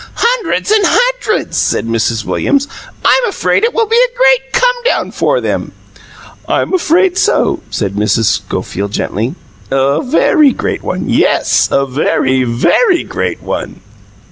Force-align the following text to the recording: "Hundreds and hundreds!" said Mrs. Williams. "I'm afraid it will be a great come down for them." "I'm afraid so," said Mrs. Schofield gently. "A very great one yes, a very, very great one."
"Hundreds 0.15 0.71
and 0.71 0.83
hundreds!" 0.83 1.55
said 1.59 1.85
Mrs. 1.85 2.25
Williams. 2.25 2.67
"I'm 3.05 3.27
afraid 3.29 3.63
it 3.63 3.71
will 3.71 3.85
be 3.85 4.03
a 4.03 4.17
great 4.17 4.51
come 4.51 4.75
down 4.83 5.11
for 5.11 5.39
them." 5.39 5.73
"I'm 6.49 6.73
afraid 6.73 7.19
so," 7.19 7.59
said 7.69 7.93
Mrs. 7.93 8.23
Schofield 8.25 8.93
gently. 8.93 9.35
"A 9.69 10.01
very 10.01 10.53
great 10.53 10.81
one 10.81 11.07
yes, 11.07 11.69
a 11.69 11.85
very, 11.85 12.41
very 12.43 13.03
great 13.03 13.43
one." 13.43 13.79